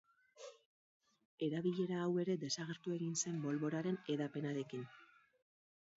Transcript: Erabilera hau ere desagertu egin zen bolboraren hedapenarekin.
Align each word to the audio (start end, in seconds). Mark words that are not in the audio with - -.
Erabilera 1.47 1.99
hau 2.05 2.09
ere 2.25 2.37
desagertu 2.45 2.97
egin 2.97 3.15
zen 3.27 3.39
bolboraren 3.47 4.03
hedapenarekin. 4.15 4.93